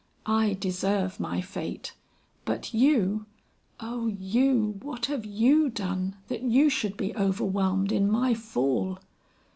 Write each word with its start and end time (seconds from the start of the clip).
I 0.25 0.53
deserve 0.53 1.19
my 1.19 1.41
fate, 1.41 1.93
but 2.43 2.73
you 2.73 3.27
Oh 3.79 4.07
you 4.07 4.79
what 4.81 5.05
have 5.05 5.27
you 5.27 5.69
done 5.69 6.15
that 6.27 6.41
you 6.41 6.71
should 6.71 6.97
be 6.97 7.15
overwhelmed 7.15 7.91
in 7.91 8.09
my 8.09 8.33
fall!" 8.33 8.97